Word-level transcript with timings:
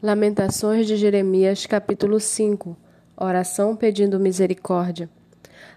Lamentações 0.00 0.86
de 0.86 0.96
Jeremias, 0.96 1.66
capítulo 1.66 2.20
5 2.20 2.76
Oração 3.16 3.74
pedindo 3.74 4.20
misericórdia. 4.20 5.10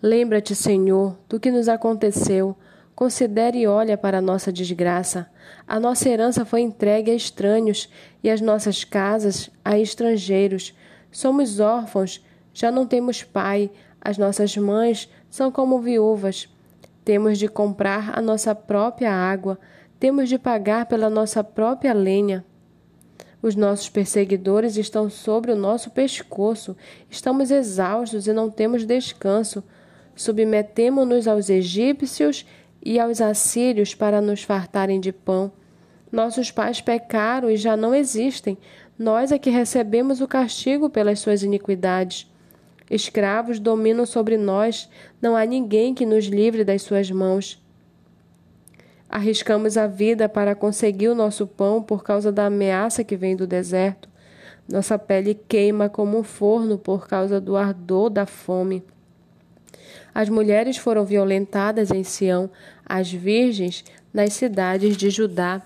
Lembra-te, 0.00 0.54
Senhor, 0.54 1.18
do 1.28 1.40
que 1.40 1.50
nos 1.50 1.68
aconteceu. 1.68 2.56
Considere 2.94 3.58
e 3.58 3.66
olha 3.66 3.98
para 3.98 4.18
a 4.18 4.22
nossa 4.22 4.52
desgraça. 4.52 5.28
A 5.66 5.80
nossa 5.80 6.08
herança 6.08 6.44
foi 6.44 6.60
entregue 6.60 7.10
a 7.10 7.14
estranhos 7.14 7.90
e 8.22 8.30
as 8.30 8.40
nossas 8.40 8.84
casas 8.84 9.50
a 9.64 9.76
estrangeiros. 9.76 10.72
Somos 11.10 11.58
órfãos, 11.58 12.24
já 12.52 12.70
não 12.70 12.86
temos 12.86 13.24
pai, 13.24 13.68
as 14.00 14.16
nossas 14.16 14.56
mães 14.56 15.10
são 15.28 15.50
como 15.50 15.80
viúvas. 15.80 16.48
Temos 17.04 17.36
de 17.36 17.48
comprar 17.48 18.16
a 18.16 18.22
nossa 18.22 18.54
própria 18.54 19.12
água, 19.12 19.58
temos 19.98 20.28
de 20.28 20.38
pagar 20.38 20.86
pela 20.86 21.10
nossa 21.10 21.42
própria 21.42 21.92
lenha. 21.92 22.44
Os 23.44 23.54
nossos 23.54 23.90
perseguidores 23.90 24.78
estão 24.78 25.10
sobre 25.10 25.52
o 25.52 25.54
nosso 25.54 25.90
pescoço. 25.90 26.74
Estamos 27.10 27.50
exaustos 27.50 28.26
e 28.26 28.32
não 28.32 28.48
temos 28.48 28.86
descanso. 28.86 29.62
Submetemo-nos 30.16 31.28
aos 31.28 31.50
egípcios 31.50 32.46
e 32.82 32.98
aos 32.98 33.20
assírios 33.20 33.94
para 33.94 34.22
nos 34.22 34.42
fartarem 34.42 34.98
de 34.98 35.12
pão. 35.12 35.52
Nossos 36.10 36.50
pais 36.50 36.80
pecaram 36.80 37.50
e 37.50 37.58
já 37.58 37.76
não 37.76 37.94
existem. 37.94 38.56
Nós 38.98 39.30
é 39.30 39.38
que 39.38 39.50
recebemos 39.50 40.22
o 40.22 40.26
castigo 40.26 40.88
pelas 40.88 41.20
suas 41.20 41.42
iniquidades. 41.42 42.26
Escravos 42.90 43.58
dominam 43.58 44.06
sobre 44.06 44.38
nós, 44.38 44.88
não 45.20 45.36
há 45.36 45.44
ninguém 45.44 45.92
que 45.92 46.06
nos 46.06 46.24
livre 46.24 46.64
das 46.64 46.80
suas 46.80 47.10
mãos. 47.10 47.62
Arriscamos 49.14 49.76
a 49.76 49.86
vida 49.86 50.28
para 50.28 50.56
conseguir 50.56 51.06
o 51.06 51.14
nosso 51.14 51.46
pão 51.46 51.80
por 51.80 52.02
causa 52.02 52.32
da 52.32 52.46
ameaça 52.46 53.04
que 53.04 53.16
vem 53.16 53.36
do 53.36 53.46
deserto. 53.46 54.08
Nossa 54.68 54.98
pele 54.98 55.38
queima 55.46 55.88
como 55.88 56.18
um 56.18 56.24
forno 56.24 56.76
por 56.76 57.06
causa 57.06 57.40
do 57.40 57.56
ardor 57.56 58.10
da 58.10 58.26
fome. 58.26 58.82
As 60.12 60.28
mulheres 60.28 60.78
foram 60.78 61.04
violentadas 61.04 61.92
em 61.92 62.02
Sião, 62.02 62.50
as 62.84 63.08
virgens 63.12 63.84
nas 64.12 64.32
cidades 64.32 64.96
de 64.96 65.10
Judá. 65.10 65.62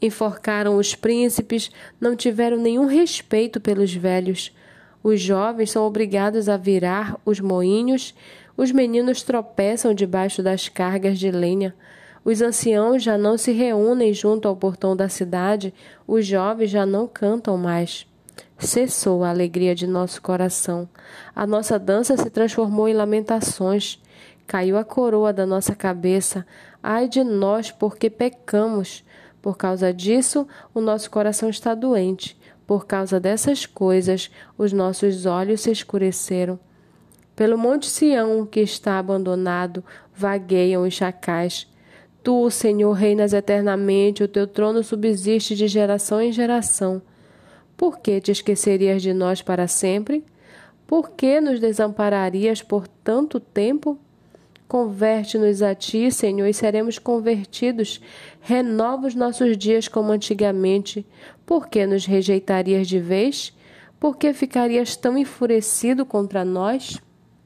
Enforcaram 0.00 0.78
os 0.78 0.94
príncipes, 0.94 1.70
não 2.00 2.16
tiveram 2.16 2.56
nenhum 2.56 2.86
respeito 2.86 3.60
pelos 3.60 3.92
velhos. 3.92 4.56
Os 5.02 5.20
jovens 5.20 5.70
são 5.70 5.84
obrigados 5.84 6.48
a 6.48 6.56
virar 6.56 7.20
os 7.26 7.40
moinhos, 7.40 8.14
os 8.56 8.72
meninos 8.72 9.22
tropeçam 9.22 9.92
debaixo 9.92 10.42
das 10.42 10.66
cargas 10.66 11.18
de 11.18 11.30
lenha. 11.30 11.74
Os 12.24 12.42
anciãos 12.42 13.02
já 13.02 13.16
não 13.16 13.38
se 13.38 13.52
reúnem 13.52 14.12
junto 14.12 14.46
ao 14.46 14.56
portão 14.56 14.94
da 14.94 15.08
cidade, 15.08 15.72
os 16.06 16.26
jovens 16.26 16.70
já 16.70 16.84
não 16.84 17.06
cantam 17.06 17.56
mais. 17.56 18.06
Cessou 18.58 19.24
a 19.24 19.30
alegria 19.30 19.74
de 19.74 19.86
nosso 19.86 20.20
coração. 20.20 20.88
A 21.34 21.46
nossa 21.46 21.78
dança 21.78 22.16
se 22.16 22.28
transformou 22.28 22.88
em 22.88 22.94
lamentações. 22.94 23.98
Caiu 24.46 24.76
a 24.76 24.84
coroa 24.84 25.32
da 25.32 25.46
nossa 25.46 25.74
cabeça. 25.74 26.46
Ai 26.82 27.08
de 27.08 27.24
nós, 27.24 27.70
porque 27.70 28.10
pecamos. 28.10 29.02
Por 29.40 29.56
causa 29.56 29.94
disso, 29.94 30.46
o 30.74 30.80
nosso 30.80 31.10
coração 31.10 31.48
está 31.48 31.74
doente. 31.74 32.38
Por 32.66 32.86
causa 32.86 33.18
dessas 33.18 33.64
coisas, 33.64 34.30
os 34.58 34.72
nossos 34.72 35.24
olhos 35.24 35.62
se 35.62 35.70
escureceram. 35.70 36.58
Pelo 37.34 37.56
monte 37.56 37.86
Sião, 37.86 38.44
que 38.44 38.60
está 38.60 38.98
abandonado, 38.98 39.82
vagueiam 40.14 40.86
os 40.86 40.92
chacais. 40.92 41.66
Tu, 42.22 42.50
Senhor, 42.50 42.92
reinas 42.92 43.32
eternamente, 43.32 44.22
o 44.22 44.28
teu 44.28 44.46
trono 44.46 44.82
subsiste 44.82 45.54
de 45.54 45.66
geração 45.66 46.20
em 46.20 46.30
geração. 46.30 47.00
Por 47.76 47.98
que 47.98 48.20
te 48.20 48.30
esquecerias 48.30 49.00
de 49.00 49.14
nós 49.14 49.40
para 49.40 49.66
sempre? 49.66 50.22
Por 50.86 51.10
que 51.12 51.40
nos 51.40 51.60
desampararias 51.60 52.60
por 52.62 52.86
tanto 52.86 53.40
tempo? 53.40 53.98
Converte-nos 54.68 55.62
a 55.62 55.74
ti, 55.74 56.12
Senhor, 56.12 56.46
e 56.46 56.52
seremos 56.52 56.98
convertidos. 56.98 58.00
Renova 58.40 59.06
os 59.06 59.14
nossos 59.14 59.56
dias 59.56 59.88
como 59.88 60.12
antigamente. 60.12 61.06
Por 61.46 61.68
que 61.68 61.86
nos 61.86 62.04
rejeitarias 62.04 62.86
de 62.86 63.00
vez? 63.00 63.52
Por 63.98 64.16
que 64.16 64.32
ficarias 64.32 64.94
tão 64.94 65.16
enfurecido 65.16 66.04
contra 66.04 66.44
nós? 66.44 67.00